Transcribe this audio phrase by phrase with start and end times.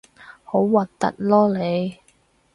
[0.43, 1.97] 好核突囉你